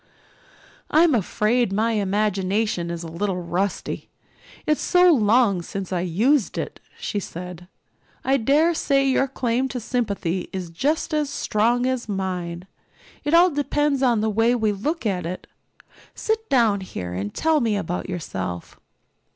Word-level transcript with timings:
"I'm 0.89 1.13
afraid 1.13 1.71
my 1.71 1.91
imagination 1.91 2.89
is 2.89 3.03
a 3.03 3.07
little 3.07 3.37
rusty 3.37 4.09
it's 4.65 4.81
so 4.81 5.13
long 5.13 5.61
since 5.61 5.93
I 5.93 5.99
used 6.01 6.57
it," 6.57 6.79
she 6.97 7.19
said. 7.19 7.67
"I 8.25 8.37
dare 8.37 8.73
say 8.73 9.07
your 9.07 9.27
claim 9.27 9.67
to 9.67 9.79
sympathy 9.79 10.49
is 10.51 10.71
just 10.71 11.13
as 11.13 11.29
strong 11.29 11.85
as 11.85 12.09
mine. 12.09 12.65
It 13.23 13.35
all 13.35 13.51
depends 13.51 14.01
on 14.01 14.21
the 14.21 14.29
way 14.31 14.55
we 14.55 14.71
look 14.71 15.05
at 15.05 15.27
it. 15.27 15.45
Sit 16.15 16.49
down 16.49 16.81
here 16.81 17.13
and 17.13 17.31
tell 17.31 17.59
me 17.59 17.77
about 17.77 18.09
yourself." 18.09 18.79